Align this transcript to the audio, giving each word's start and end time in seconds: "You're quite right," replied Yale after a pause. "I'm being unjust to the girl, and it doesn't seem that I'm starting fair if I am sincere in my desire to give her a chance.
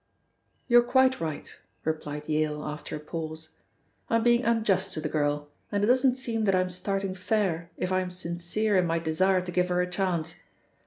"You're 0.67 0.81
quite 0.81 1.21
right," 1.21 1.55
replied 1.85 2.27
Yale 2.27 2.63
after 2.63 2.95
a 2.95 2.99
pause. 2.99 3.59
"I'm 4.09 4.23
being 4.23 4.43
unjust 4.43 4.95
to 4.95 4.99
the 4.99 5.07
girl, 5.09 5.49
and 5.71 5.83
it 5.83 5.87
doesn't 5.87 6.15
seem 6.15 6.45
that 6.45 6.55
I'm 6.55 6.71
starting 6.71 7.13
fair 7.13 7.69
if 7.77 7.91
I 7.91 7.99
am 7.99 8.09
sincere 8.09 8.75
in 8.77 8.87
my 8.87 8.97
desire 8.97 9.41
to 9.43 9.51
give 9.51 9.69
her 9.69 9.79
a 9.79 9.87
chance. 9.87 10.33